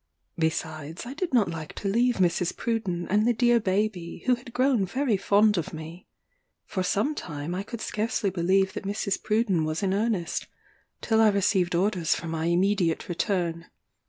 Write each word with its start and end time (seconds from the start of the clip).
Besides, 0.39 1.05
I 1.05 1.13
did 1.13 1.31
not 1.31 1.47
like 1.47 1.73
to 1.73 1.87
leave 1.87 2.15
Mrs. 2.15 2.53
Pruden, 2.55 3.05
and 3.11 3.27
the 3.27 3.33
dear 3.35 3.59
baby, 3.59 4.23
who 4.25 4.33
had 4.33 4.51
grown 4.51 4.83
very 4.83 5.15
fond 5.15 5.59
of 5.59 5.73
me. 5.73 6.07
For 6.65 6.81
some 6.81 7.13
time 7.13 7.53
I 7.53 7.61
could 7.61 7.81
scarcely 7.81 8.31
believe 8.31 8.73
that 8.73 8.83
Mrs. 8.83 9.21
Pruden 9.21 9.63
was 9.63 9.83
in 9.83 9.93
earnest, 9.93 10.47
till 11.01 11.21
I 11.21 11.29
received 11.29 11.75
orders 11.75 12.15
for 12.15 12.25
my 12.27 12.45
immediate 12.45 13.07
return. 13.09 13.67